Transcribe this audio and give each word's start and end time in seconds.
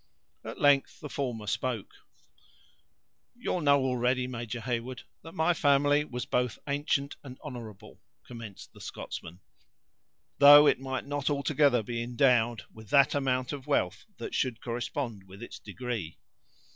At 0.43 0.59
length, 0.59 0.99
the 0.99 1.11
former 1.11 1.45
spoke: 1.45 1.93
"You'll 3.35 3.61
know, 3.61 3.83
already, 3.85 4.25
Major 4.25 4.59
Heyward, 4.59 5.03
that 5.21 5.33
my 5.33 5.53
family 5.53 6.05
was 6.05 6.25
both 6.25 6.57
ancient 6.65 7.17
and 7.23 7.37
honorable," 7.43 8.01
commenced 8.25 8.73
the 8.73 8.81
Scotsman; 8.81 9.41
"though 10.39 10.65
it 10.65 10.79
might 10.79 11.05
not 11.05 11.29
altogether 11.29 11.83
be 11.83 12.01
endowed 12.01 12.63
with 12.73 12.89
that 12.89 13.13
amount 13.13 13.53
of 13.53 13.67
wealth 13.67 14.05
that 14.17 14.33
should 14.33 14.59
correspond 14.59 15.25
with 15.27 15.43
its 15.43 15.59
degree. 15.59 16.17